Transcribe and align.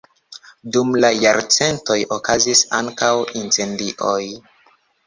Dum 0.77 0.95
la 1.05 1.11
jarcentoj 1.25 1.99
okazis 2.17 2.65
ankaŭ 2.81 3.13
incendioj. 3.43 4.21